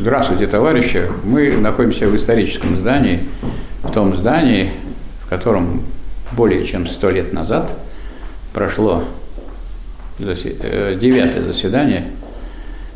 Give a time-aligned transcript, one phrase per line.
[0.00, 1.02] Здравствуйте, товарищи.
[1.24, 3.18] Мы находимся в историческом здании,
[3.82, 4.72] в том здании,
[5.22, 5.82] в котором
[6.32, 7.70] более чем сто лет назад
[8.54, 9.04] прошло
[10.18, 12.04] э, девятое заседание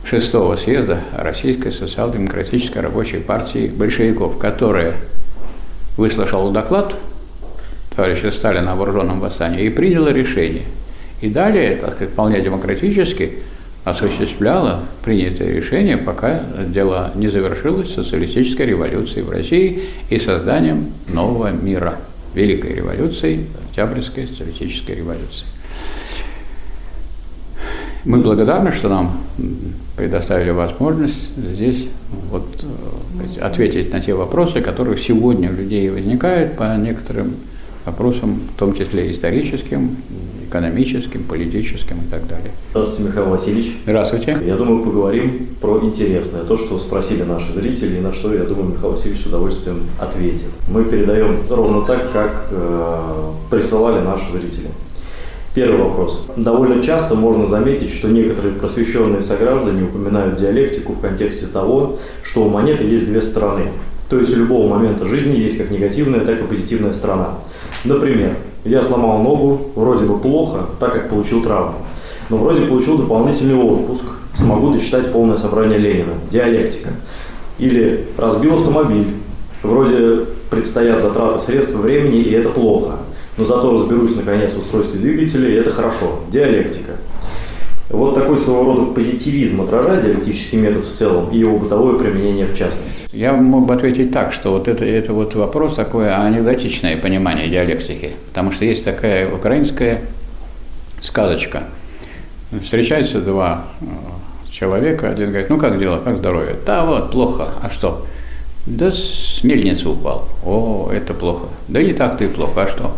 [0.03, 4.95] шестого съезда Российской социал-демократической рабочей партии большевиков, которая
[5.99, 6.95] выслушала доклад
[7.95, 10.65] товарища Сталина о вооруженном восстании и приняла решение.
[11.21, 13.43] И далее, так сказать, вполне демократически
[13.85, 21.97] осуществляла принятое решение, пока дело не завершилось социалистической революцией в России и созданием нового мира,
[22.35, 25.45] Великой революции, Октябрьской социалистической революции.
[28.05, 29.21] Мы благодарны, что нам
[29.97, 31.87] предоставили возможность здесь
[32.31, 37.37] вот, э, ответить на те вопросы, которые сегодня у людей возникают по некоторым
[37.87, 39.97] вопросам, в том числе историческим,
[40.49, 42.53] экономическим, политическим и так далее.
[42.71, 43.77] Здравствуйте, Михаил Васильевич.
[43.85, 44.37] Здравствуйте.
[44.45, 48.71] Я думаю, поговорим про интересное, то, что спросили наши зрители, и на что, я думаю,
[48.71, 50.51] Михаил Васильевич с удовольствием ответит.
[50.69, 54.69] Мы передаем ровно так, как э, присылали наши зрители.
[55.55, 56.25] Первый вопрос.
[56.37, 62.49] Довольно часто можно заметить, что некоторые просвещенные сограждане упоминают диалектику в контексте того, что у
[62.49, 63.71] монеты есть две стороны.
[64.11, 67.39] То есть у любого момента жизни есть как негативная, так и позитивная сторона.
[67.85, 71.77] Например, я сломал ногу, вроде бы плохо, так как получил травму.
[72.31, 76.15] Но вроде получил дополнительный отпуск, смогу дочитать полное собрание Ленина.
[76.31, 76.91] Диалектика.
[77.59, 79.15] Или разбил автомобиль.
[79.63, 82.99] Вроде предстоят затраты средств времени, и это плохо.
[83.37, 86.21] Но зато разберусь наконец в устройстве двигателя, и это хорошо.
[86.31, 86.93] Диалектика.
[87.91, 92.57] Вот такой своего рода позитивизм отражает диалектический метод в целом и его бытовое применение в
[92.57, 93.05] частности.
[93.13, 98.13] Я мог бы ответить так, что вот это, это вот вопрос такое анекдотичное понимание диалектики,
[98.29, 100.01] потому что есть такая украинская
[101.03, 101.65] сказочка.
[102.63, 103.85] Встречаются два э,
[104.51, 106.57] человека, один говорит, ну как дела, как здоровье?
[106.65, 108.07] Да вот, плохо, а что?
[108.67, 110.27] Да с мельницы упал.
[110.43, 111.49] О, это плохо.
[111.69, 112.93] Да не так-то и плохо, а что?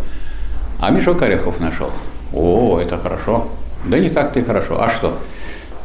[0.79, 1.91] А мешок орехов нашел.
[2.33, 3.49] О, это хорошо.
[3.89, 4.83] Да не так-то и хорошо.
[4.83, 5.19] А что?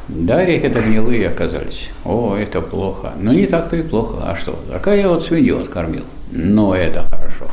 [0.08, 1.90] Да, орехи-то гнилые оказались.
[2.04, 3.14] О, это плохо.
[3.18, 4.24] Ну, не так-то и плохо.
[4.24, 4.60] А что?
[4.70, 6.04] Такая я вот свинью откормил.
[6.32, 7.48] Но это хорошо.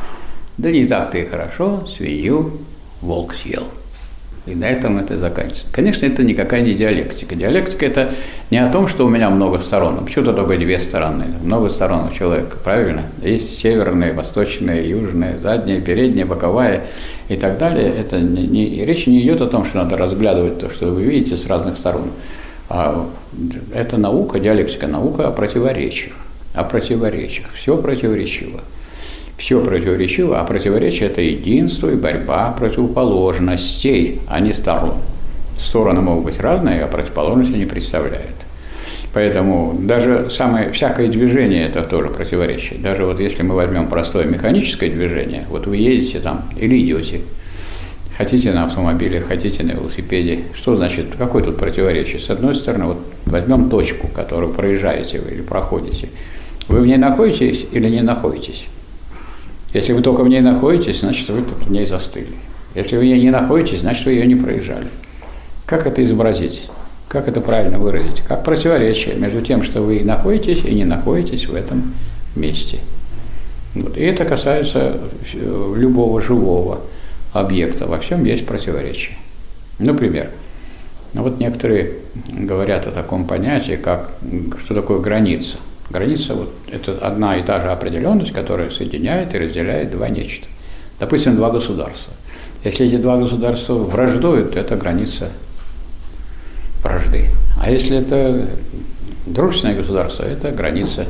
[0.57, 1.87] Да не так-то и хорошо.
[1.87, 2.57] Свинью
[3.01, 3.67] волк съел.
[4.45, 5.65] И на этом это заканчивается.
[5.71, 7.35] Конечно, это никакая не диалектика.
[7.35, 8.15] Диалектика– это
[8.49, 10.03] не о том, что у меня много сторон.
[10.03, 11.25] Почему-то только две стороны.
[11.43, 13.03] Много сторон у человека, правильно?
[13.21, 16.85] Есть северная, восточная, южная, задняя, передняя, боковая
[17.27, 17.93] и так далее.
[17.95, 21.37] Это не, не, речь не идет о том, что надо разглядывать то, что вы видите
[21.37, 22.09] с разных сторон.
[22.69, 23.07] А
[23.73, 26.13] это наука, диалектика, наука о противоречиях.
[26.53, 27.47] О противоречиях.
[27.53, 28.61] Все противоречиво.
[29.39, 34.95] Все противоречиво, а противоречие– это единство и борьба противоположностей, а не сторон.
[35.57, 38.35] Стороны могут быть разные, а противоположности не представляют.
[39.13, 42.79] Поэтому даже самое, всякое движение– это тоже противоречие.
[42.79, 47.21] Даже вот если мы возьмем простое механическое движение, вот вы едете там или идете,
[48.17, 52.19] хотите на автомобиле, хотите на велосипеде, что значит, какое тут противоречие?
[52.19, 56.09] С одной стороны, вот возьмем точку, которую проезжаете вы или проходите.
[56.67, 58.65] Вы в ней находитесь или не находитесь?
[59.73, 62.33] Если вы только в ней находитесь, значит, вы в ней застыли.
[62.75, 64.87] Если вы в ней не находитесь, значит, вы ее не проезжали.
[65.65, 66.61] Как это изобразить?
[67.09, 71.55] как это правильно выразить, как противоречие между тем, что вы находитесь и не находитесь в
[71.55, 71.95] этом
[72.35, 72.79] месте.
[73.73, 73.97] Вот.
[73.97, 74.99] И это касается
[75.33, 76.81] э, любого живого
[77.33, 77.87] объекта.
[77.87, 79.17] Во всем есть противоречие.
[79.79, 80.29] Например,
[81.13, 81.93] ну вот некоторые
[82.27, 84.11] говорят о таком понятии, как
[84.63, 85.57] что такое граница.
[85.89, 90.45] Граница вот, это одна и та же определенность, которая соединяет и разделяет два нечто.
[90.99, 92.13] Допустим, два государства.
[92.63, 95.29] Если эти два государства враждуют, то это граница
[96.83, 97.29] вражды.
[97.59, 98.49] А если это
[99.25, 101.05] дружественное государство, это граница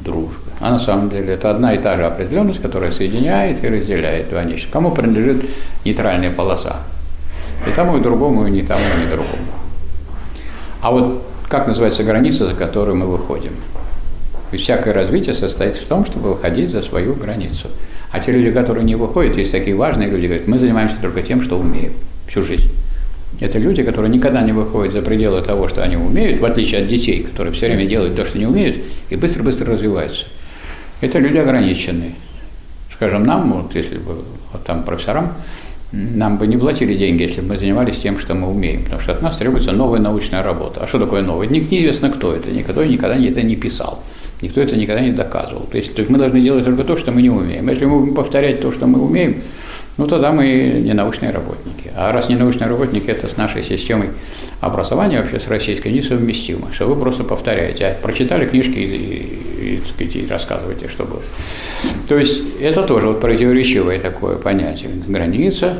[0.00, 0.36] дружбы.
[0.60, 4.44] А на самом деле это одна и та же определенность, которая соединяет и разделяет два
[4.44, 4.70] нечто.
[4.72, 5.50] Кому принадлежит
[5.84, 6.76] нейтральная полоса?
[7.66, 9.52] И тому, и другому, и ни тому, и ни другому.
[10.80, 13.52] А вот как называется граница, за которую мы выходим?
[14.50, 17.68] Ведь всякое развитие состоит в том, чтобы выходить за свою границу.
[18.10, 21.42] А те люди, которые не выходят, есть такие важные люди, говорят, мы занимаемся только тем,
[21.42, 21.92] что умеем
[22.26, 22.70] всю жизнь.
[23.40, 26.88] Это люди, которые никогда не выходят за пределы того, что они умеют, в отличие от
[26.88, 28.78] детей, которые все время делают то, что не умеют,
[29.10, 30.24] и быстро-быстро развиваются.
[31.00, 32.14] Это люди ограниченные.
[32.94, 35.34] Скажем, нам, вот если бы вот там профессорам,
[35.92, 39.12] нам бы не платили деньги, если бы мы занимались тем, что мы умеем, потому что
[39.12, 40.80] от нас требуется новая научная работа.
[40.82, 41.46] А что такое новое?
[41.46, 44.02] Неизвестно, кто это, никто никогда это не писал,
[44.40, 45.66] никто это никогда не доказывал.
[45.70, 47.68] То есть, то есть мы должны делать только то, что мы не умеем.
[47.68, 49.42] Если мы будем повторять то, что мы умеем,
[49.96, 50.46] ну тогда мы
[50.84, 51.90] не научные работники.
[51.96, 54.10] А раз не научные работники, это с нашей системой
[54.60, 56.72] образования вообще, с российской, несовместимо.
[56.72, 57.86] Что вы просто повторяете.
[57.86, 61.22] А прочитали книжки и, и, и, и рассказываете, что было.
[62.08, 64.90] То есть это тоже вот противоречивое такое понятие.
[65.06, 65.78] Граница,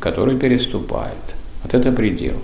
[0.00, 1.14] которую переступает.
[1.62, 2.36] Вот это предел.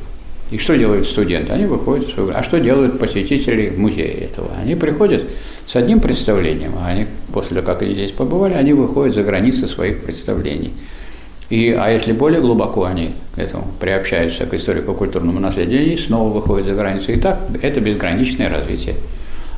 [0.51, 1.53] И что делают студенты?
[1.53, 4.51] Они выходят, а что делают посетители музея этого?
[4.61, 5.23] Они приходят
[5.67, 9.69] с одним представлением, а они после того, как они здесь побывали, они выходят за границы
[9.69, 10.73] своих представлений.
[11.51, 16.67] И, а если более глубоко они к этому приобщаются к историко-культурному наследию, они снова выходят
[16.67, 17.15] за границы.
[17.15, 18.97] И так это безграничное развитие.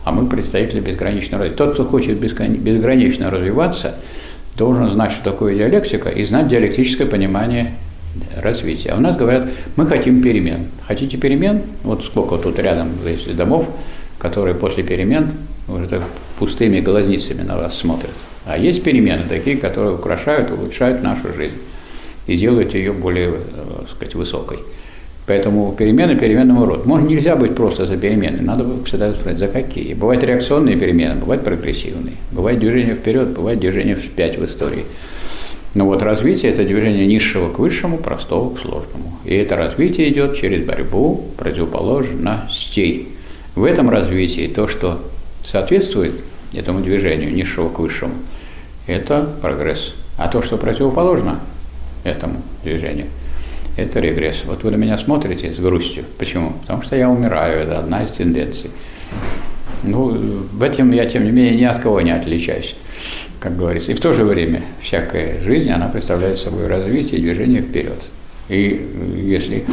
[0.04, 1.64] А мы представители безграничного развития.
[1.64, 3.96] Тот, кто хочет безгранично развиваться,
[4.56, 7.74] должен знать, что такое диалектика, и знать диалектическое понимание
[8.36, 8.90] развития.
[8.90, 10.66] А у нас говорят, мы хотим перемен.
[10.86, 11.62] Хотите перемен?
[11.82, 13.68] Вот сколько тут рядом есть домов,
[14.18, 15.32] которые после перемен
[15.68, 16.02] уже так
[16.38, 18.10] пустыми глазницами на вас смотрят.
[18.44, 21.56] А есть перемены такие, которые украшают, улучшают нашу жизнь
[22.26, 24.58] и делают ее более, так э, сказать, высокой.
[25.26, 26.88] Поэтому перемены переменного рода.
[26.88, 29.94] Может, нельзя быть просто за перемены, надо всегда спросить, за какие.
[29.94, 34.84] Бывают реакционные перемены, бывают прогрессивные, бывает движение вперед, бывает движение вспять в истории.
[35.74, 39.18] Но вот развитие– это движение низшего к высшему, простого к сложному.
[39.24, 43.08] И это развитие идет через борьбу противоположностей.
[43.54, 45.00] В этом развитии то, что
[45.42, 46.12] соответствует
[46.52, 48.14] этому движению низшего к высшему,
[48.86, 49.94] это прогресс.
[50.18, 51.40] А то, что противоположно
[52.04, 53.06] этому движению,
[53.78, 54.42] это регресс.
[54.44, 56.04] Вот вы на меня смотрите с грустью.
[56.18, 56.52] Почему?
[56.62, 58.70] Потому что я умираю, это одна из тенденций.
[59.84, 60.10] Ну,
[60.52, 62.74] в этом я, тем не менее, ни от кого не отличаюсь
[63.42, 63.90] как говорится.
[63.90, 68.00] И в то же время всякая жизнь, она представляет собой развитие движение вперед.
[68.48, 69.64] И если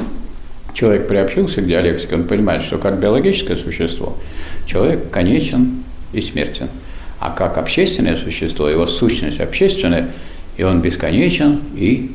[0.73, 4.17] человек приобщился к диалектике, он понимает, что как биологическое существо
[4.65, 5.83] человек конечен
[6.13, 6.69] и смертен.
[7.19, 10.13] А как общественное существо, его сущность общественная,
[10.57, 12.11] и он бесконечен и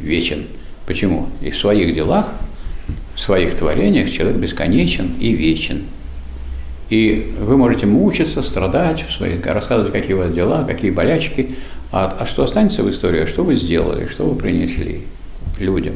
[0.00, 0.46] вечен.
[0.84, 1.28] Почему?
[1.40, 2.32] И в своих делах,
[3.14, 5.84] в своих творениях человек бесконечен и вечен.
[6.90, 11.56] И вы можете мучиться, страдать, свои, рассказывать, какие у вас дела, какие болячки.
[11.92, 15.02] А, а что останется в истории, что вы сделали, что вы принесли
[15.58, 15.94] людям.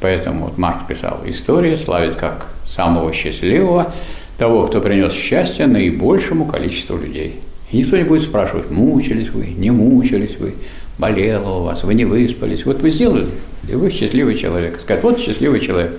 [0.00, 3.92] Поэтому вот Марк писал, история славит как самого счастливого,
[4.36, 7.40] того, кто принес счастье наибольшему количеству людей.
[7.70, 10.54] И никто не будет спрашивать, мучились вы, не мучились вы,
[10.98, 12.64] болело у вас, вы не выспались.
[12.64, 13.26] Вот вы сделали,
[13.68, 14.80] и вы счастливый человек.
[14.80, 15.98] Сказать, вот счастливый человек.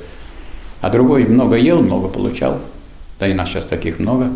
[0.79, 2.59] А другой много ел, много получал
[3.19, 4.31] да и нас сейчас таких много.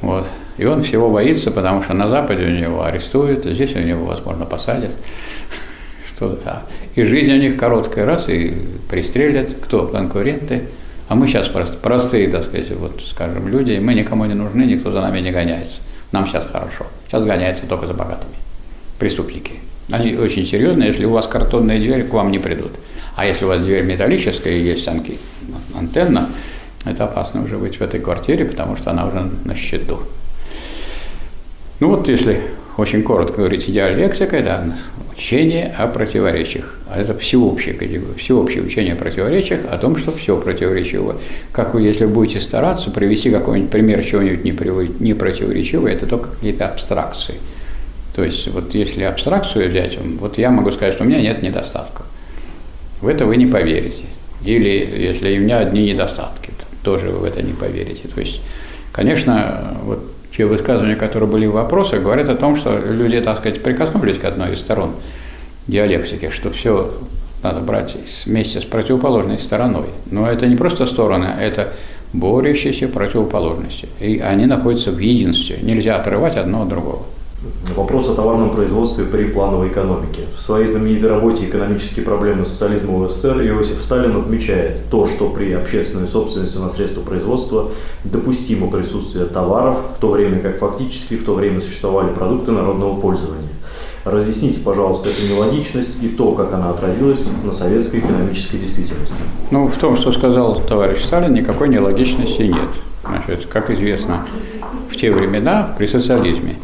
[0.00, 0.26] Вот.
[0.58, 4.04] И он всего боится, потому что на Западе у него арестуют, а здесь у него,
[4.04, 4.94] возможно, посадят.
[6.06, 6.38] Что.
[6.94, 8.54] И жизнь у них короткая раз, и
[8.88, 10.64] пристрелят, кто конкуренты.
[11.08, 14.92] А мы сейчас прост, простые, так сказать, вот, скажем, люди, мы никому не нужны, никто
[14.92, 15.80] за нами не гоняется.
[16.12, 16.86] Нам сейчас хорошо.
[17.08, 18.34] Сейчас гоняются только за богатыми.
[18.98, 19.54] Преступники.
[19.90, 22.72] Они очень серьезные, если у вас картонная дверь, к вам не придут.
[23.16, 25.18] А если у вас дверь металлическая и есть анки,
[25.74, 26.28] антенна,
[26.84, 30.00] это опасно уже быть в этой квартире, потому что она уже на счету.
[31.78, 32.40] Ну вот если
[32.76, 34.76] очень коротко говорить, диалектика– это
[35.12, 36.78] учение о противоречиях.
[36.88, 37.74] А это всеобщее,
[38.16, 41.16] всеобщее учение о противоречиях, о том, что все противоречиво.
[41.52, 44.44] Как вы, если будете стараться привести какой-нибудь пример чего-нибудь
[45.00, 47.34] не противоречивого, это только какие-то абстракции.
[48.14, 52.06] То есть вот если абстракцию взять, вот я могу сказать, что у меня нет недостатков.
[53.00, 54.04] В это вы не поверите.
[54.44, 56.50] Или если у меня одни недостатки
[56.82, 58.08] тоже вы в это не поверите.
[58.08, 58.40] То есть,
[58.92, 60.00] конечно, вот
[60.36, 64.24] те высказывания, которые были в вопросах, говорят о том, что люди, так сказать, прикоснулись к
[64.24, 64.94] одной из сторон
[65.66, 66.92] диалектики, что все
[67.42, 67.96] надо брать
[68.26, 69.86] вместе с противоположной стороной.
[70.10, 71.72] Но это не просто стороны, это
[72.12, 73.88] борющиеся противоположности.
[73.98, 75.58] И они находятся в единстве.
[75.62, 77.04] Нельзя отрывать одно от другого.
[77.74, 80.26] Вопрос о товарном производстве при плановой экономике.
[80.36, 85.52] В своей знаменитой работе «Экономические проблемы социализма в СССР» Иосиф Сталин отмечает то, что при
[85.52, 87.70] общественной собственности на средства производства
[88.04, 93.48] допустимо присутствие товаров, в то время как фактически в то время существовали продукты народного пользования.
[94.04, 99.22] Разъясните, пожалуйста, эту нелогичность и то, как она отразилась на советской экономической действительности.
[99.50, 102.68] Ну, в том, что сказал товарищ Сталин, никакой нелогичности нет.
[103.02, 104.26] Значит, как известно,
[104.90, 106.58] в те времена при социализме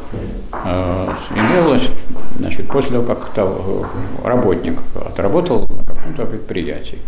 [1.30, 1.88] имелось,
[2.38, 3.86] значит, после того, как того,
[4.24, 6.98] работник отработал на каком-то предприятии,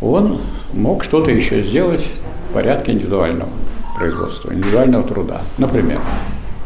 [0.00, 0.40] он
[0.72, 2.06] мог что-то еще сделать
[2.48, 3.50] в порядке индивидуального
[3.96, 5.42] производства, индивидуального труда.
[5.58, 6.00] Например,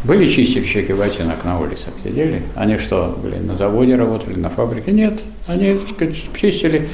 [0.05, 4.93] были чистильщики ботинок на улицах, сидели, они что, были на заводе работали, на фабрике?
[4.93, 6.89] Нет, они, сказать, чистили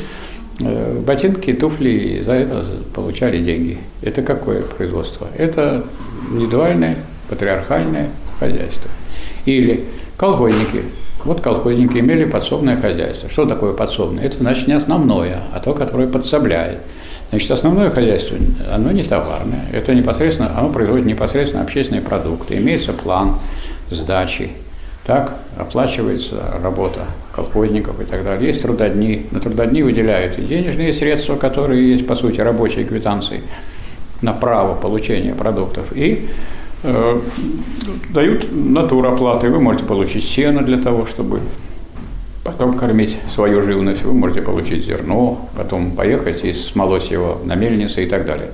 [0.62, 3.78] Э, ботинки, туфли, и за это получали деньги.
[4.02, 5.28] Это какое производство?
[5.37, 5.84] Это
[6.30, 6.96] индивидуальное,
[7.28, 8.90] патриархальное хозяйство.
[9.47, 9.85] Или
[10.16, 10.85] колхозники
[11.25, 13.28] Вот колхозники имели подсобное хозяйство.
[13.28, 14.25] Что такое подсобное?
[14.25, 16.78] Это значит не основное, а то, которое подсобляет.
[17.30, 18.37] Значит, основное хозяйство,
[18.73, 23.37] оно не товарное, это непосредственно, оно производит непосредственно общественные продукты, имеется план
[23.88, 24.50] сдачи,
[25.06, 27.00] так оплачивается работа
[27.32, 28.49] колхозников и так далее.
[28.49, 33.42] Есть трудодни, на трудодни выделяют и денежные средства, которые есть, по сути, рабочие квитанции
[34.23, 36.28] на право получения продуктов, и
[36.82, 37.20] э,
[38.10, 39.49] дают натуроплаты.
[39.49, 41.40] Вы можете получить сено для того, чтобы
[42.44, 44.02] потом кормить свою живность.
[44.02, 48.50] Вы можете получить зерно, потом поехать и смолоть его на мельнице и так далее.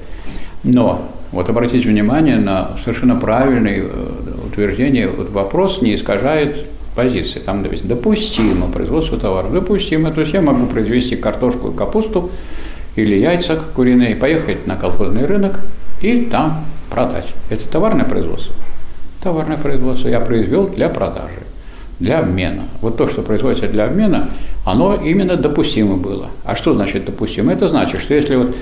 [0.64, 4.12] Но вот обратите внимание на совершенно правильное э,
[4.46, 5.08] утверждение.
[5.08, 7.38] Вот вопрос не искажает позиции.
[7.38, 9.48] Там написано допустимо производство товара.
[9.48, 10.10] Допустимо.
[10.10, 12.30] То есть я могу произвести картошку и капусту
[12.96, 15.60] или яйца куриные, поехать на колхозный рынок
[16.00, 16.64] и там
[16.96, 17.26] продать.
[17.50, 18.54] Это товарное производство.
[19.22, 21.42] Товарное производство я произвел для продажи
[22.00, 22.62] для обмена.
[22.80, 24.30] Вот то, что производится для обмена,
[24.64, 26.28] оно именно допустимо было.
[26.44, 27.52] А что значит допустимо?
[27.52, 28.56] Это значит, что если вот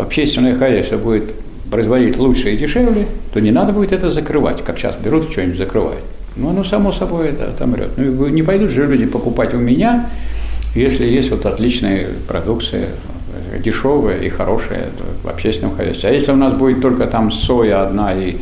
[0.00, 1.32] общественное хозяйство будет
[1.70, 6.02] производить лучше и дешевле, то не надо будет это закрывать, как сейчас берут что-нибудь закрывают.
[6.34, 7.90] Ну, оно само собой это отомрет.
[7.96, 10.10] Ну, не пойдут же люди покупать у меня,
[10.74, 12.88] если есть вот отличная продукция,
[13.58, 14.88] дешевая и хорошая
[15.22, 16.08] в общественном хозяйстве.
[16.08, 18.36] А если у нас будет только там соя одна и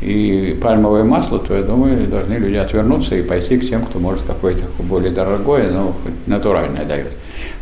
[0.00, 4.22] и пальмовое масло, то я думаю, должны люди отвернуться и пойти к тем, кто может
[4.26, 5.94] какое-то более дорогое, но
[6.26, 7.12] натуральное дает.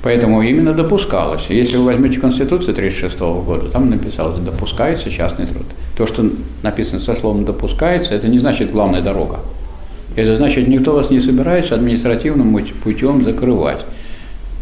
[0.03, 1.47] Поэтому именно допускалось.
[1.49, 5.67] Если вы возьмете Конституцию 1936 года, там написалось, допускается частный труд.
[5.97, 6.29] То, что
[6.63, 9.41] написано со словом допускается, это не значит главная дорога.
[10.17, 13.81] Это значит, никто вас не собирается административным путем закрывать.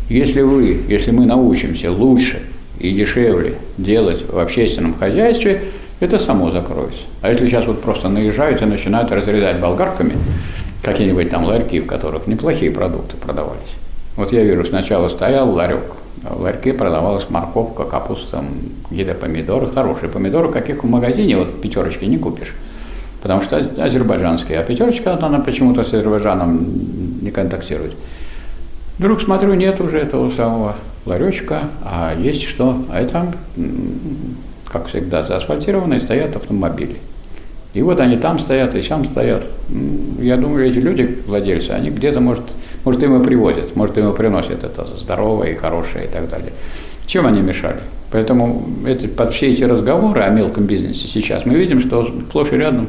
[0.08, 2.42] Если вы, если мы научимся лучше
[2.78, 5.62] и дешевле делать в общественном хозяйстве,
[6.00, 7.02] это само закроется.
[7.20, 10.14] А если сейчас вот просто наезжают и начинают разрезать болгарками
[10.82, 13.60] какие-нибудь там ларьки, в которых неплохие продукты продавались.
[14.16, 15.84] Вот я вижу, сначала стоял ларек,
[16.22, 18.44] в ларьке продавалась морковка, капуста,
[18.88, 22.54] какие-то помидоры, хорошие помидоры, каких в магазине вот пятерочки не купишь.
[23.22, 27.94] Потому что азербайджанские, а пятерочка, она почему-то с Азербайджаном не контактирует.
[28.98, 32.84] Вдруг смотрю, нет уже этого самого ларечка, а есть что?
[32.90, 33.32] А это
[34.72, 36.96] как всегда, заасфальтированы, стоят автомобили.
[37.74, 39.44] И вот они там стоят, и там стоят.
[40.18, 42.44] Я думаю, эти люди, владельцы, они где-то, может,
[42.84, 46.52] может, им и привозят, может, им и приносят это здоровое и хорошее и так далее.
[47.06, 47.80] Чем они мешали?
[48.10, 52.56] Поэтому это, под все эти разговоры о мелком бизнесе сейчас мы видим, что сплошь и
[52.56, 52.88] рядом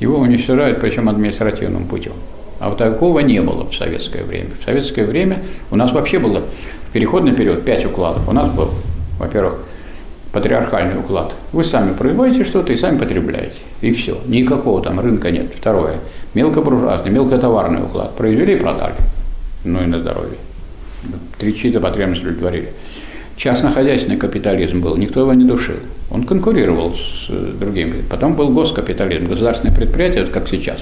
[0.00, 2.12] его уничтожают, причем административным путем.
[2.58, 4.50] А вот такого не было в советское время.
[4.60, 6.42] В советское время у нас вообще было
[6.88, 8.26] в переходный период пять укладов.
[8.28, 8.70] У нас был,
[9.18, 9.58] во-первых,
[10.32, 11.32] патриархальный уклад.
[11.52, 13.56] Вы сами производите что-то и сами потребляете.
[13.80, 14.18] И все.
[14.26, 15.46] Никакого там рынка нет.
[15.58, 15.96] Второе.
[16.34, 18.14] Мелкобуржуазный, мелкотоварный уклад.
[18.16, 18.94] Произвели и продали.
[19.64, 20.38] Ну и на здоровье.
[21.38, 22.68] Три чьи-то потребности удовлетворили.
[23.36, 25.76] Частнохозяйственный капитализм был, никто его не душил.
[26.10, 28.02] Он конкурировал с э, другими.
[28.08, 30.78] Потом был госкапитализм, государственные предприятия, вот как сейчас.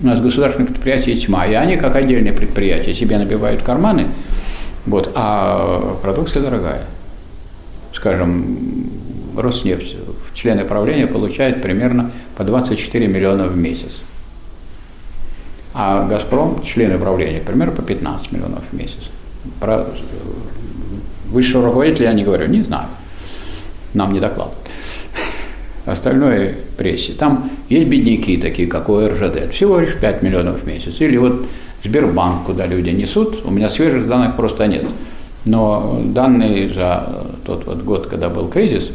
[0.00, 4.06] У нас государственные предприятия тьма, и они, как отдельные предприятия, себе набивают карманы,
[4.86, 6.84] вот, а продукция дорогая
[7.98, 8.90] скажем,
[9.36, 9.96] Роснефть
[10.34, 13.92] члены правления получает примерно по 24 миллиона в месяц.
[15.74, 18.98] А «Газпром», члены правления, примерно по 15 миллионов в месяц.
[19.60, 19.86] Про
[21.30, 22.88] высшего руководителя я не говорю, не знаю.
[23.94, 24.58] Нам не докладывают.
[25.90, 27.12] Остальное прессе.
[27.12, 29.52] Там есть бедняки такие, как ОРЖД.
[29.52, 31.00] Всего лишь 5 миллионов в месяц.
[31.00, 31.46] Или вот
[31.84, 33.44] Сбербанк, куда люди несут.
[33.44, 34.84] У меня свежих данных просто нет.
[35.44, 38.90] Но данные за тот вот год, когда был кризис,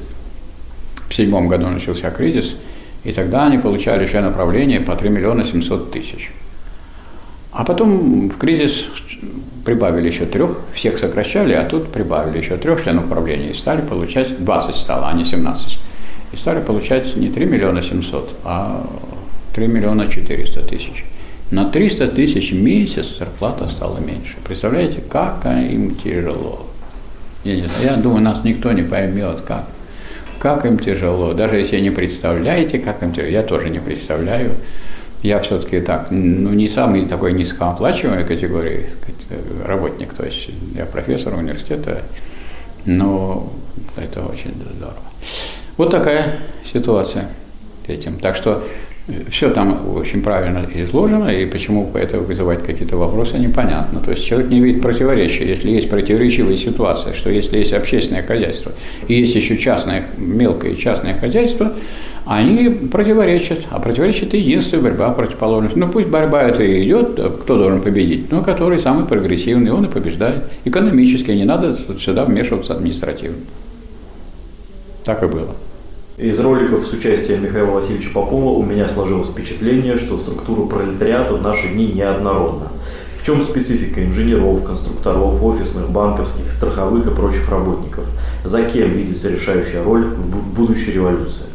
[1.09, 2.55] в седьмом году начался кризис,
[3.03, 6.31] и тогда они получали еще направление по 3 миллиона 700 тысяч.
[7.51, 8.85] А потом в кризис
[9.63, 14.43] прибавили еще трех, всех сокращали, а тут прибавили еще трех членов управления и стали получать,
[14.43, 15.79] 20 стало, а не 17.
[16.33, 18.85] И стали получать не 3 миллиона 700, а
[19.53, 21.05] 3 миллиона 400 тысяч.
[21.51, 24.35] На 300 тысяч в месяц зарплата стала меньше.
[24.43, 26.65] Представляете, как им тяжело.
[27.43, 29.65] Я, думаю, нас никто не поймет, как.
[30.39, 31.33] Как им тяжело.
[31.33, 33.29] Даже если не представляете, как им тяжело.
[33.29, 34.53] Я тоже не представляю.
[35.21, 38.89] Я все-таки так, ну не самый такой низкооплачиваемой категории
[39.63, 42.01] работник, то есть я профессор университета,
[42.85, 43.53] но
[43.95, 44.97] это очень здорово.
[45.77, 46.35] Вот такая
[46.71, 47.29] ситуация
[47.87, 48.17] этим.
[48.19, 48.63] Так что
[49.29, 53.99] все там очень правильно изложено, и почему это вызывает какие-то вопросы, непонятно.
[53.99, 55.45] То есть человек не видит противоречия.
[55.45, 58.71] Если есть противоречивая ситуация, что если есть общественное хозяйство
[59.07, 61.73] и есть еще частное, мелкое частное хозяйство,
[62.25, 63.65] они противоречат.
[63.69, 65.77] А противоречит единство, борьба противоположности.
[65.77, 69.89] Ну пусть борьба это и идет, кто должен победить, но который самый прогрессивный, он и
[69.89, 70.43] побеждает.
[70.63, 73.39] Экономически, не надо сюда вмешиваться административно.
[75.03, 75.55] Так и было.
[76.17, 81.41] Из роликов с участием Михаила Васильевича Попова у меня сложилось впечатление, что структура пролетариата в
[81.41, 82.67] наши дни неоднородна.
[83.17, 88.05] В чем специфика инженеров, конструкторов, офисных, банковских, страховых и прочих работников?
[88.43, 91.45] За кем видится решающая роль в будущей революции?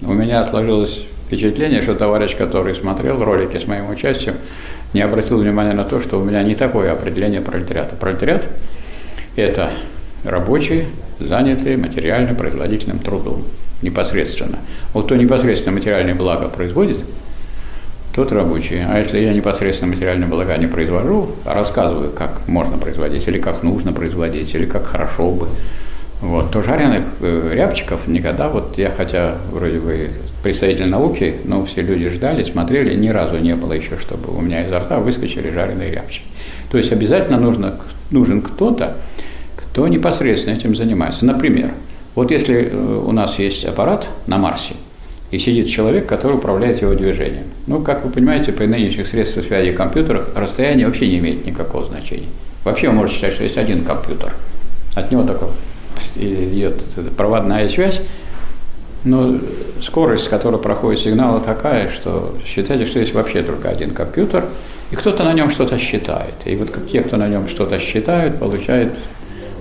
[0.00, 4.36] У меня сложилось впечатление, что товарищ, который смотрел ролики с моим участием,
[4.94, 7.94] не обратил внимания на то, что у меня не такое определение пролетариата.
[7.96, 8.46] Пролетариат–
[9.36, 9.70] это
[10.24, 10.86] рабочие,
[11.18, 13.44] занятые материально-производительным трудом
[13.82, 14.58] непосредственно.
[14.92, 16.98] Вот кто непосредственно материальное благо производит,
[18.14, 18.82] тот рабочий.
[18.86, 23.62] А если я непосредственно материальное благо не произвожу, а рассказываю, как можно производить, или как
[23.62, 25.48] нужно производить, или как хорошо бы,
[26.20, 30.10] вот, то жареных э, рябчиков никогда, вот я хотя вроде бы
[30.42, 34.64] представитель науки, но все люди ждали, смотрели, ни разу не было еще, чтобы у меня
[34.66, 36.24] изо рта выскочили жареные рябчики.
[36.70, 38.98] То есть обязательно нужно, нужен кто-то,
[39.72, 41.24] кто непосредственно этим занимается.
[41.24, 41.72] Например,
[42.14, 44.74] вот если э, у нас есть аппарат на Марсе,
[45.32, 47.46] и сидит человек, который управляет его движением.
[47.66, 51.86] Ну, как вы понимаете, при нынешних средствах связи и компьютерах расстояние вообще не имеет никакого
[51.86, 52.28] значения.
[52.64, 54.34] Вообще вы можете считать, что есть один компьютер.
[54.94, 55.46] От него только
[56.16, 56.84] идет
[57.16, 58.02] проводная связь,
[59.04, 59.38] но
[59.80, 64.48] скорость, с которой проходит сигнал, такая, что считайте, что есть вообще только один компьютер,
[64.90, 66.34] и кто-то на нем что-то считает.
[66.44, 68.92] И вот те, кто на нем что-то считают, получают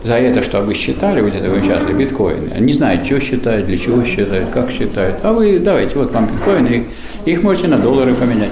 [0.04, 3.78] за это, что вы считали, вот это вы участвовали, биткоины, не знают, что считают, для
[3.78, 5.18] чего считают, как считают.
[5.24, 6.84] А вы давайте, вот вам биткоины, их,
[7.26, 8.52] их можете на доллары поменять.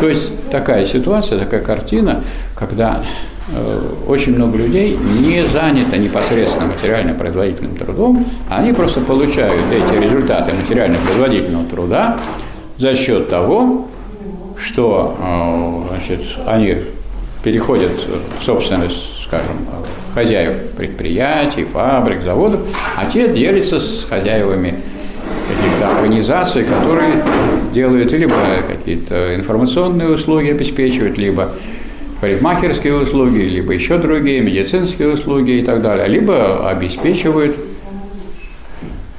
[0.00, 2.22] То есть такая ситуация, такая картина,
[2.54, 3.04] когда
[3.52, 11.64] э, очень много людей не занято непосредственно материально-производительным трудом, они просто получают эти результаты материально-производительного
[11.66, 12.18] труда
[12.78, 13.88] за счет того,
[14.56, 16.76] что э, значит, они
[17.44, 17.92] переходят
[18.40, 19.66] в собственность скажем,
[20.14, 22.60] хозяев предприятий, фабрик, заводов,
[22.96, 24.74] а те делятся с хозяевами
[25.48, 27.24] каких-то организаций, которые
[27.72, 28.34] делают либо
[28.68, 31.50] какие-то информационные услуги обеспечивают, либо
[32.20, 37.56] парикмахерские услуги, либо еще другие, медицинские услуги и так далее, либо обеспечивают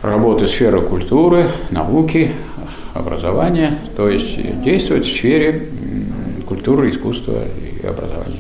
[0.02, 2.32] работу сферы культуры, науки,
[2.94, 5.68] образования, то есть действуют в сфере
[6.48, 7.44] культуры, искусства
[7.84, 8.40] образования.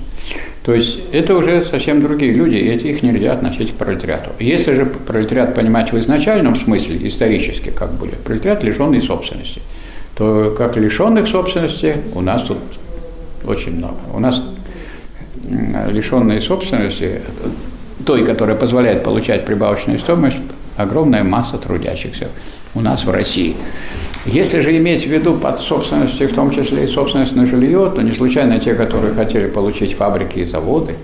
[0.63, 4.31] То есть это уже совсем другие люди, и эти их нельзя относить к пролетариату.
[4.39, 9.61] Если же пролетариат понимать в изначальном смысле, исторически как были, пролетариат лишенный собственности,
[10.15, 12.57] то как лишенных собственности у нас тут
[13.45, 13.97] очень много.
[14.13, 14.41] У нас
[15.89, 17.21] лишенные собственности,
[18.05, 20.37] той, которая позволяет получать прибавочную стоимость,
[20.77, 22.29] огромная масса трудящихся
[22.73, 23.55] у нас в России.
[24.25, 28.01] Если же иметь в виду под собственностью, в том числе и собственность на жилье, то
[28.01, 30.95] не случайно те, которые хотели получить фабрики и заводы,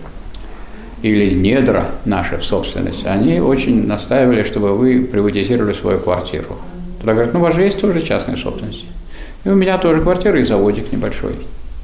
[1.04, 6.58] или недра наши в собственность, они очень настаивали, чтобы вы приватизировали свою квартиру.
[6.98, 8.86] Тогда говорят, ну у вас же есть тоже частная собственность.
[9.44, 11.34] И у меня тоже квартира и заводик небольшой.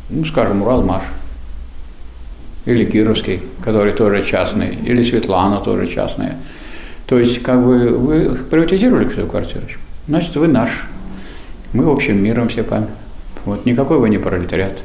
[0.09, 1.01] Ну, скажем, Уралмаш.
[2.65, 4.77] Или Кировский, который тоже частный.
[4.85, 6.37] Или Светлана тоже частная.
[7.07, 9.65] То есть, как бы вы приватизировали свою квартиру,
[10.07, 10.69] значит, вы наш.
[11.73, 12.89] Мы общим миром все память.
[13.45, 14.79] Вот никакой вы не пролетариат.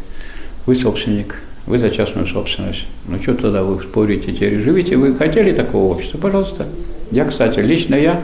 [0.67, 2.87] Вы собственник, вы за частную собственность.
[3.07, 4.97] Ну что тогда вы спорите, теперь живите?
[4.97, 6.19] Вы хотели такого общества?
[6.19, 6.67] Пожалуйста.
[7.11, 8.21] Я, кстати, лично я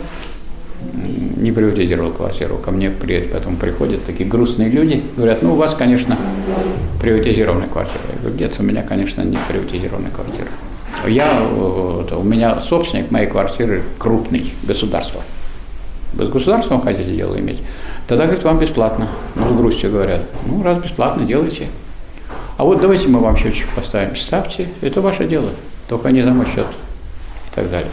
[1.37, 2.57] не приватизировал квартиру.
[2.59, 6.16] Ко мне при, потом приходят такие грустные люди, говорят, ну у вас, конечно,
[7.01, 8.03] приватизированная квартира.
[8.14, 10.49] Я говорю, нет, у меня, конечно, не приватизированная квартира.
[11.07, 15.23] Я, у меня собственник моей квартиры крупный, государство.
[16.14, 17.61] Без государства вы хотите дело иметь?
[18.09, 19.09] Тогда, говорит, вам бесплатно.
[19.35, 20.23] Ну, с грустью говорят.
[20.47, 21.68] Ну, раз бесплатно, делайте.
[22.57, 24.16] А вот давайте мы вам счетчик поставим.
[24.16, 25.51] Ставьте, это ваше дело.
[25.88, 26.66] Только не за мой счет.
[26.66, 27.90] И так далее.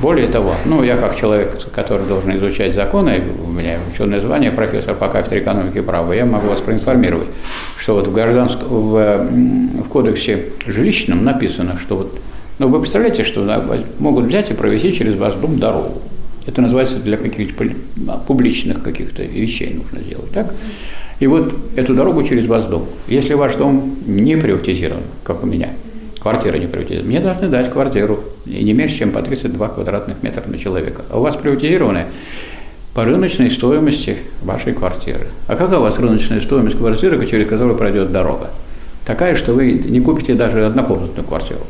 [0.00, 4.94] Более того, ну, я как человек, который должен изучать законы, у меня ученое звание, профессор
[4.94, 7.28] по кафедре экономики и права, я могу вас проинформировать,
[7.76, 9.26] что вот в, гражданском, в,
[9.82, 12.18] в кодексе жилищном написано, что вот,
[12.58, 13.44] ну, вы представляете, что
[13.98, 16.00] могут взять и провести через ваш дом дорогу.
[16.46, 17.64] Это называется для каких-то
[18.26, 20.54] публичных каких-то вещей нужно сделать, так?
[21.18, 22.86] И вот эту дорогу через ваш дом.
[23.08, 25.70] Если ваш дом не приватизирован, как у меня,
[26.20, 30.58] квартира не приватизирована, мне должны дать квартиру, не меньше, чем по 32 квадратных метра на
[30.58, 31.02] человека.
[31.10, 32.06] А у вас приватизированная,
[32.94, 35.26] по рыночной стоимости вашей квартиры.
[35.48, 38.50] А какая у вас рыночная стоимость квартиры, через которую пройдет дорога?
[39.04, 41.60] Такая, что вы не купите даже однокомнатную квартиру.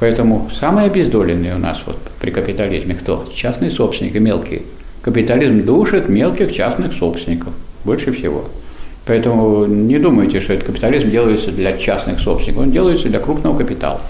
[0.00, 3.30] Поэтому самые обездоленные у нас вот при капитализме кто?
[3.34, 4.62] Частные собственники, мелкие.
[5.02, 7.52] Капитализм душит мелких частных собственников
[7.84, 8.46] больше всего.
[9.04, 14.00] Поэтому не думайте, что этот капитализм делается для частных собственников, он делается для крупного капитала,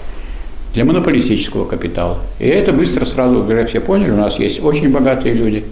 [0.73, 2.19] для монополистического капитала.
[2.39, 5.65] И это быстро сразу уже все поняли, у нас есть очень богатые люди,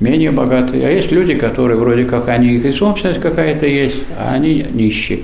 [0.00, 4.34] менее богатые, а есть люди, которые вроде как они их и собственность какая-то есть, а
[4.34, 5.20] они нищие.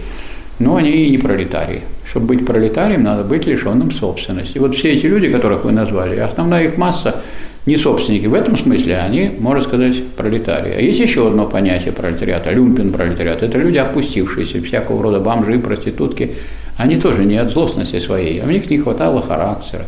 [0.59, 1.83] Но они и не пролетарии.
[2.09, 4.59] Чтобы быть пролетарием, надо быть лишенным собственности.
[4.59, 7.23] Вот все эти люди, которых вы назвали, основная их масса
[7.67, 8.27] не собственники.
[8.27, 10.73] В этом смысле они, можно сказать, пролетарии.
[10.73, 13.43] А есть еще одно понятие пролетариата, люмпен пролетариат.
[13.43, 16.37] Это люди опустившиеся, всякого рода бомжи, проститутки.
[16.77, 19.87] Они тоже не от злостности своей, а у них не хватало характера.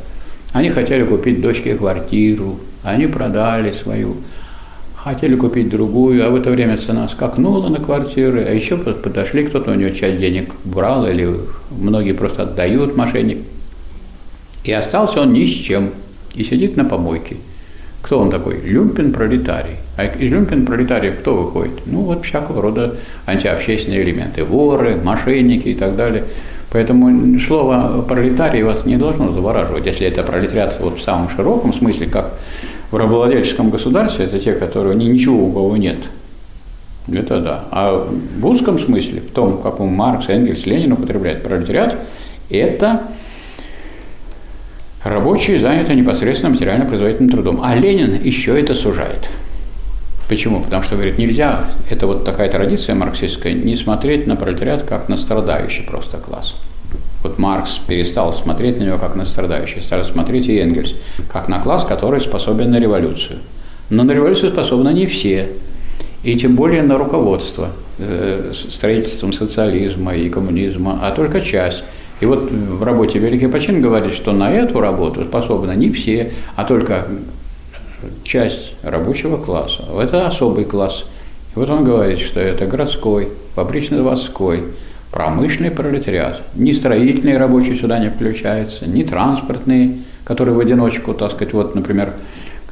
[0.52, 4.16] Они хотели купить дочке квартиру, они продали свою,
[5.08, 9.72] хотели купить другую, а в это время цена скакнула на квартиры, а еще подошли, кто-то
[9.72, 11.40] у него часть денег брал, или
[11.70, 13.38] многие просто отдают мошенник.
[14.64, 15.90] И остался он ни с чем,
[16.34, 17.36] и сидит на помойке.
[18.02, 18.60] Кто он такой?
[18.60, 19.76] Люмпен пролетарий.
[19.96, 21.80] А из люмпен пролетариев кто выходит?
[21.86, 24.44] Ну вот всякого рода антиобщественные элементы.
[24.44, 26.24] Воры, мошенники и так далее.
[26.70, 32.06] Поэтому слово пролетарий вас не должно завораживать, если это пролетариат вот в самом широком смысле,
[32.06, 32.34] как
[32.90, 35.98] в рабовладельческом государстве, это те, которые ни, ничего у кого нет.
[37.10, 37.64] Это да.
[37.70, 41.96] А в узком смысле, в том, каком Маркс, Энгельс, Ленин употребляют пролетариат,
[42.50, 43.02] это
[45.04, 47.60] Рабочие заняты непосредственно материально-производительным трудом.
[47.62, 49.30] А Ленин еще это сужает.
[50.28, 50.60] Почему?
[50.60, 55.16] Потому что, говорит, нельзя, это вот такая традиция марксистская, не смотреть на пролетариат как на
[55.16, 56.56] страдающий просто класс.
[57.28, 60.94] Вот Маркс перестал смотреть на него как на страдающий, стал смотреть и Энгельс,
[61.30, 63.40] как на класс, который способен на революцию.
[63.90, 65.50] Но на революцию способны не все,
[66.22, 71.84] и тем более на руководство э, строительством социализма и коммунизма, а только часть.
[72.20, 76.64] И вот в работе Великий Почин говорит, что на эту работу способны не все, а
[76.64, 77.08] только
[78.24, 79.84] часть рабочего класса.
[80.00, 81.04] Это особый класс.
[81.54, 84.64] И вот он говорит, что это городской, фабрично-заводской,
[85.10, 86.42] промышленный пролетариат.
[86.54, 92.12] Ни строительные рабочие сюда не включаются, ни транспортные, которые в одиночку, так сказать, вот, например,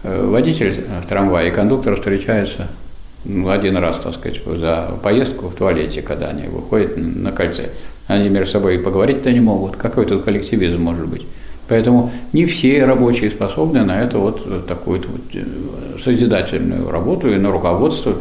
[0.03, 2.69] э, водитель в трамвае и кондуктор встречаются
[3.25, 7.71] ну, один раз, так сказать, за поездку в туалете, когда они выходят на кольце.
[8.07, 9.77] Они между собой поговорить-то не могут.
[9.77, 11.27] Какой тут коллективизм может быть?
[11.69, 15.45] Поэтому не все рабочие способны на это вот такую вот э,
[16.05, 18.15] созидательную работу и на руководство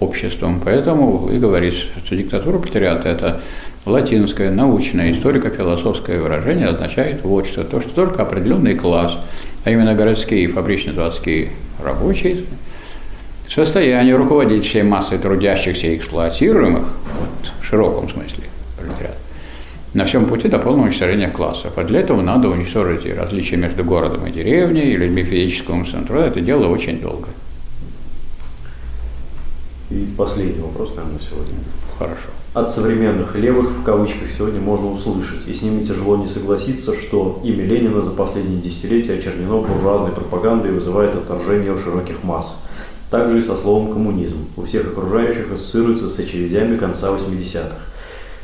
[0.00, 0.60] обществом.
[0.64, 3.40] Поэтому и говорится, что диктатура пролетариата– это
[3.84, 7.64] латинское, научное, историко-философское выражение означает вот что.
[7.64, 9.16] То, что только определенный класс,
[9.64, 11.50] а именно городские и фабрично-заводские
[11.82, 12.44] рабочие,
[13.46, 18.44] в состоянии руководить всей массой трудящихся и эксплуатируемых, вот, в широком смысле,
[18.76, 19.16] пролетариат,
[19.94, 21.72] на всем пути до полного уничтожения классов.
[21.76, 26.40] А для этого надо уничтожить различия между городом и деревней, и людьми физического умственного Это
[26.40, 27.28] дело очень долго.
[29.90, 31.54] И последний вопрос, наверное, сегодня.
[31.98, 32.28] Хорошо.
[32.52, 37.40] От современных левых, в кавычках, сегодня можно услышать, и с ними тяжело не согласиться, что
[37.42, 42.60] имя Ленина за последние десятилетия очернено буржуазной пропагандой и вызывает отторжение у широких масс.
[43.10, 44.46] Также и со словом «коммунизм».
[44.56, 47.76] У всех окружающих ассоциируется с очередями конца 80-х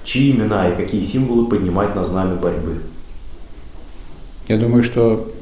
[0.04, 2.80] чьи имена и какие символы поднимать на знамя борьбы?
[4.46, 5.32] Я думаю, что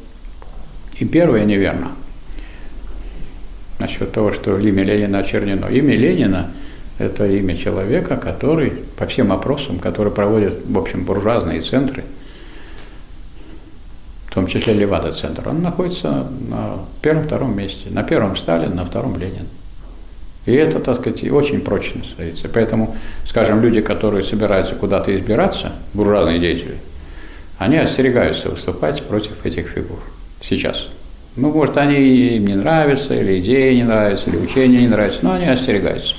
[0.99, 1.93] и первое неверно.
[3.83, 5.67] Насчет того, что имя Ленина очернено.
[5.67, 6.53] Имя Ленина–
[7.01, 12.05] это имя человека, который по всем опросам, которые проводят, в общем, буржуазные центры,
[14.29, 17.91] в том числе Левада-центр, он находится на первом-втором месте.
[17.91, 19.49] На первом Сталин, на втором Ленин.
[20.47, 22.49] И это, так сказать, очень прочно стоится.
[22.49, 26.77] Поэтому, скажем, люди, которые собираются куда-то избираться, буржуазные деятели,
[27.59, 29.99] они остерегаются выступать против этих фигур
[30.41, 30.87] сейчас.
[31.35, 35.33] Ну, может, они им не нравятся, или идеи не нравятся, или учения не нравятся, но
[35.33, 36.15] они остерегаются.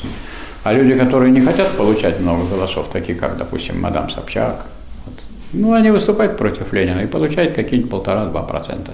[0.63, 4.65] А люди, которые не хотят получать много голосов, такие как, допустим, мадам Собчак,
[5.06, 5.15] вот,
[5.52, 8.93] ну, они выступают против Ленина и получают какие-нибудь полтора-два процента.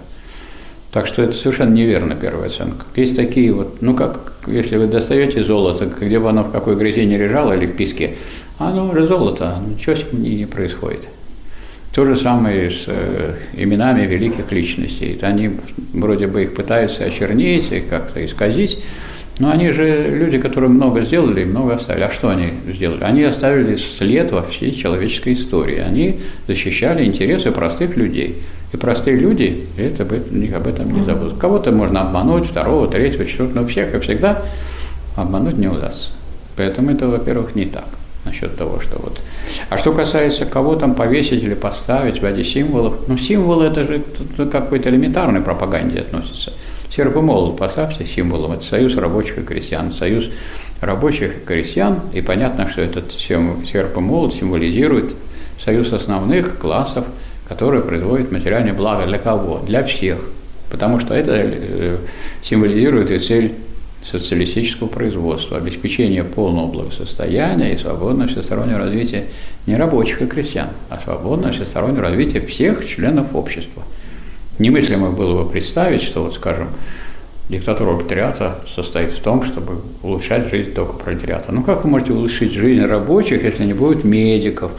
[0.92, 2.84] Так что это совершенно неверно первая оценка.
[2.96, 7.06] Есть такие вот, ну как, если вы достаете золото, где бы оно в какой грязи
[7.06, 8.16] не лежало или в песке,
[8.58, 11.02] оно уже золото, ничего с ним не происходит.
[11.94, 15.18] То же самое с э, именами великих личностей.
[15.24, 15.52] Они
[15.92, 18.84] вроде бы их пытаются очернить и как-то исказить,
[19.40, 22.04] но они же люди, которые много сделали и много оставили.
[22.04, 23.04] А что они сделали?
[23.04, 25.80] Они оставили след во всей человеческой истории.
[25.80, 28.38] Они защищали интересы простых людей.
[28.72, 31.40] И простые люди это, об этом не забудут.
[31.40, 34.44] Кого-то можно обмануть, второго, третьего, четвертого, но всех и всегда
[35.16, 36.12] обмануть не удастся.
[36.56, 39.20] Поэтому это, во-первых, не так насчет того, что вот.
[39.70, 44.02] А что касается кого там повесить или поставить в виде символов, ну символы это же
[44.52, 46.54] какой-то элементарной пропаганде относится.
[46.94, 50.26] Серп и молот поставьте символом, это союз рабочих и крестьян, союз
[50.82, 55.14] рабочих и крестьян, и понятно, что этот серп и молот символизирует
[55.64, 57.06] союз основных классов,
[57.48, 59.60] которые производят материальное благо для кого?
[59.60, 60.20] Для всех.
[60.70, 61.98] Потому что это э,
[62.44, 63.56] символизирует и цель
[64.04, 69.28] социалистического производства, обеспечение полного благосостояния и свободного всестороннего развития
[69.68, 73.84] не рабочих и крестьян, а свободного всестороннего развития всех членов общества.
[74.58, 76.70] Немыслимо было бы представить, что, вот, скажем,
[77.50, 81.52] диктатура пролетариата состоит в том, чтобы улучшать жизнь только пролетариата.
[81.52, 84.72] Ну как вы можете улучшить жизнь рабочих, если не будет медиков,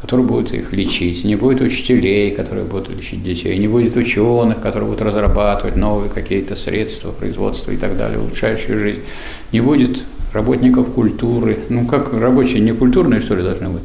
[0.00, 4.86] которые будут их лечить, не будет учителей, которые будут лечить детей, не будет ученых, которые
[4.88, 9.00] будут разрабатывать новые какие-то средства производства и так далее, улучшающие жизнь,
[9.52, 11.58] не будет работников культуры.
[11.68, 13.82] Ну как рабочие не культурные, что ли, должны быть?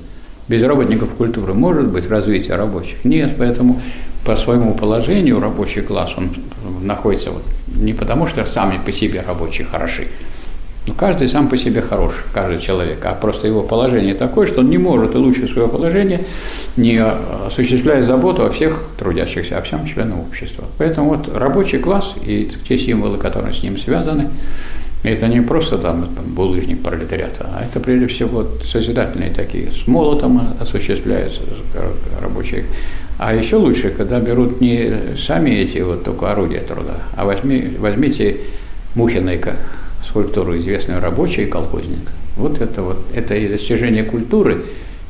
[0.48, 3.04] Без работников культуры может быть развитие рабочих?
[3.04, 3.82] Нет, поэтому
[4.24, 6.30] по своему положению рабочий класс, он
[6.82, 7.44] находится вот
[7.76, 10.08] не потому, что сами по себе рабочие хороши,
[10.88, 14.60] но ну, каждый сам по себе хорош, каждый человек, а просто его положение такое, что
[14.60, 16.26] он не может улучшить свое положение,
[16.78, 17.02] не
[17.48, 20.66] осуществляя заботу о всех трудящихся, о всем членам общества.
[20.78, 24.30] Поэтому вот рабочий класс и те символы, которые с ним связаны,
[25.02, 29.72] это не просто там, булыжник пролетариата, а это прежде всего созидательные такие.
[29.72, 31.42] С молотом осуществляются
[32.22, 32.66] рабочие.
[33.18, 38.38] А еще лучше, когда берут не сами эти вот только орудия труда, а возьми, возьмите
[38.94, 39.40] Мухиной
[40.08, 42.10] скульптуру известную рабочий и колхозник.
[42.36, 44.66] Вот это вот, это и достижение культуры,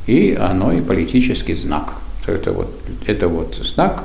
[0.06, 1.94] и оно и политический знак.
[2.26, 2.70] Это вот,
[3.06, 4.04] это вот знак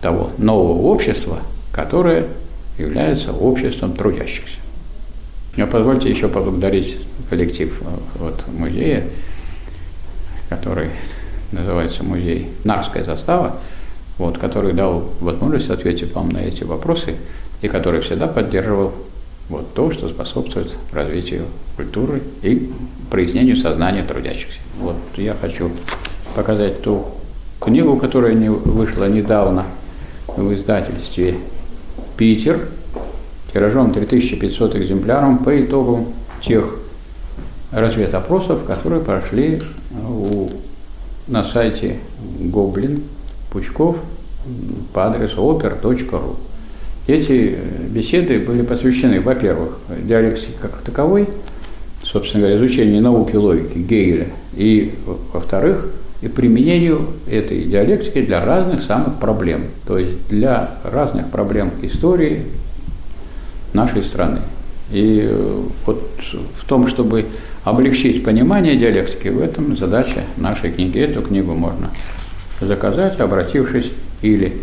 [0.00, 1.40] того нового общества,
[1.72, 2.26] которое
[2.78, 4.58] является обществом трудящихся.
[5.56, 6.98] Но позвольте еще поблагодарить
[7.30, 7.84] коллектив э,
[8.18, 9.04] вот, музея,
[10.50, 10.90] который
[11.52, 13.56] называется музей «Нарская застава»,
[14.18, 17.16] вот, который дал возможность ответить вам на эти вопросы
[17.62, 18.92] и который всегда поддерживал
[19.48, 22.70] вот то, что способствует развитию культуры и
[23.10, 24.58] прояснению сознания трудящихся.
[24.78, 25.70] Вот я хочу
[26.34, 27.06] показать ту
[27.60, 29.66] книгу, которая не вышла недавно
[30.26, 31.38] в издательстве
[32.16, 32.70] «Питер»,
[33.52, 36.08] тиражом 3500 экземпляров по итогам
[36.42, 36.78] тех
[37.70, 39.62] разведопросов, которые прошли
[40.08, 40.50] у,
[41.26, 41.98] на сайте
[42.38, 43.02] Гоблин
[43.50, 43.96] Пучков
[44.92, 46.36] по адресу oper.ru.
[47.06, 51.28] Эти э, беседы были посвящены, во-первых, диалектике как таковой,
[52.02, 54.94] собственно говоря, изучению науки логики Гегеля, и,
[55.32, 55.88] во-вторых,
[56.22, 62.42] и применению этой диалектики для разных самых проблем, то есть для разных проблем истории
[63.72, 64.40] нашей страны.
[64.90, 66.10] И э, вот
[66.58, 67.26] в том, чтобы
[67.66, 71.00] облегчить понимание диалектики, в этом задача нашей книги.
[71.00, 71.90] Эту книгу можно
[72.60, 73.90] заказать, обратившись
[74.22, 74.62] или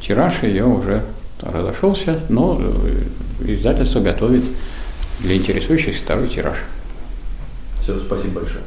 [0.00, 1.02] тираж ее уже
[1.42, 3.02] разошелся, но э,
[3.54, 4.44] издательство готовит
[5.20, 6.58] для интересующих второй тираж.
[7.80, 8.62] Все, спасибо большое.